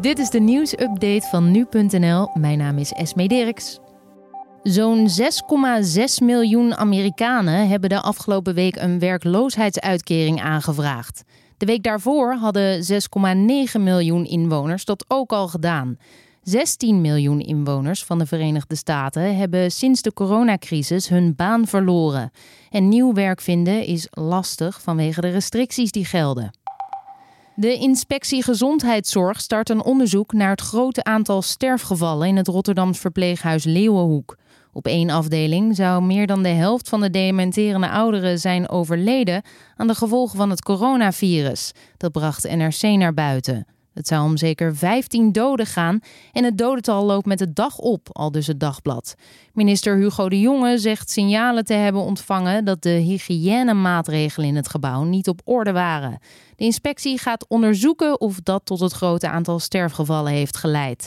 [0.00, 2.30] Dit is de nieuwsupdate van nu.nl.
[2.34, 3.78] Mijn naam is Esme Dirks.
[4.62, 11.22] Zo'n 6,6 miljoen Amerikanen hebben de afgelopen week een werkloosheidsuitkering aangevraagd.
[11.56, 12.84] De week daarvoor hadden
[13.76, 15.98] 6,9 miljoen inwoners dat ook al gedaan.
[16.42, 22.30] 16 miljoen inwoners van de Verenigde Staten hebben sinds de coronacrisis hun baan verloren.
[22.70, 26.50] En nieuw werk vinden is lastig vanwege de restricties die gelden.
[27.60, 33.64] De inspectie Gezondheidszorg start een onderzoek naar het grote aantal sterfgevallen in het Rotterdams verpleeghuis
[33.64, 34.36] Leeuwenhoek.
[34.72, 39.42] Op één afdeling zou meer dan de helft van de dementerende ouderen zijn overleden
[39.76, 41.72] aan de gevolgen van het coronavirus.
[41.96, 43.66] Dat bracht NRC naar buiten.
[43.94, 46.00] Het zou om zeker 15 doden gaan
[46.32, 49.14] en het dodental loopt met de dag op, al dus het dagblad.
[49.52, 55.02] Minister Hugo de Jonge zegt signalen te hebben ontvangen dat de hygiënemaatregelen in het gebouw
[55.02, 56.18] niet op orde waren.
[56.56, 61.06] De inspectie gaat onderzoeken of dat tot het grote aantal sterfgevallen heeft geleid.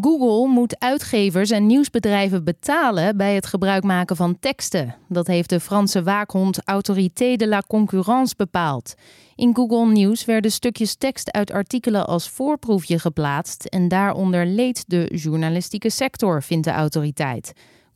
[0.00, 4.94] Google moet uitgevers en nieuwsbedrijven betalen bij het gebruik maken van teksten.
[5.08, 8.94] Dat heeft de Franse waakhond Autorité de la Concurrence bepaald.
[9.34, 15.08] In Google News werden stukjes tekst uit artikelen als voorproefje geplaatst en daaronder leed de
[15.14, 17.52] journalistieke sector, vindt de autoriteit.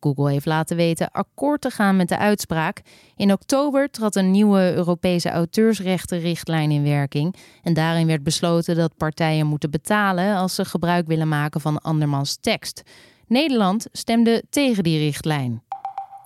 [0.07, 2.83] Google heeft laten weten akkoord te gaan met de uitspraak.
[3.17, 7.35] In oktober trad een nieuwe Europese auteursrechtenrichtlijn in werking.
[7.62, 12.37] En daarin werd besloten dat partijen moeten betalen als ze gebruik willen maken van andermans
[12.41, 12.83] tekst.
[13.27, 15.62] Nederland stemde tegen die richtlijn.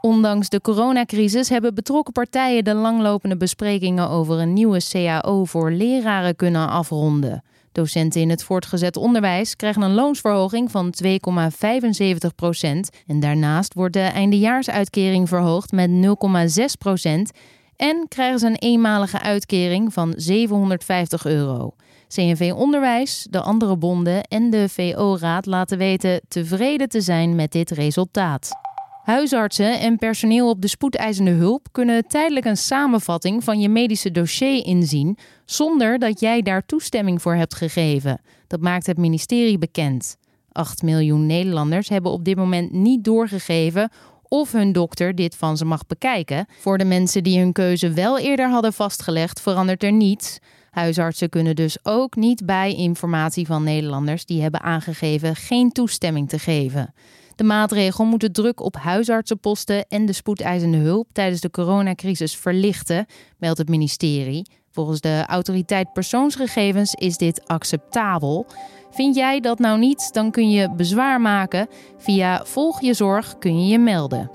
[0.01, 6.36] Ondanks de coronacrisis hebben betrokken partijen de langlopende besprekingen over een nieuwe CAO voor leraren
[6.36, 7.42] kunnen afronden.
[7.73, 12.91] Docenten in het voortgezet onderwijs krijgen een loonsverhoging van 2,75 procent.
[13.07, 17.31] En daarnaast wordt de eindejaarsuitkering verhoogd met 0,6 procent.
[17.77, 21.75] En krijgen ze een eenmalige uitkering van 750 euro.
[22.09, 27.71] CNV Onderwijs, de andere bonden en de VO-raad laten weten tevreden te zijn met dit
[27.71, 28.70] resultaat.
[29.03, 34.67] Huisartsen en personeel op de spoedeisende hulp kunnen tijdelijk een samenvatting van je medische dossier
[34.67, 38.20] inzien zonder dat jij daar toestemming voor hebt gegeven.
[38.47, 40.17] Dat maakt het ministerie bekend.
[40.52, 43.91] 8 miljoen Nederlanders hebben op dit moment niet doorgegeven
[44.29, 46.47] of hun dokter dit van ze mag bekijken.
[46.58, 50.39] Voor de mensen die hun keuze wel eerder hadden vastgelegd, verandert er niets.
[50.70, 56.39] Huisartsen kunnen dus ook niet bij informatie van Nederlanders die hebben aangegeven geen toestemming te
[56.39, 56.95] geven.
[57.40, 63.06] De maatregel moet de druk op huisartsenposten en de spoedeisende hulp tijdens de coronacrisis verlichten,
[63.39, 64.46] meldt het ministerie.
[64.70, 68.46] Volgens de autoriteit persoonsgegevens is dit acceptabel.
[68.90, 71.68] Vind jij dat nou niet, dan kun je bezwaar maken.
[71.98, 74.30] Via Volg je Zorg kun je je melden.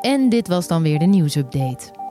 [0.00, 2.05] En dit was dan weer de nieuwsupdate.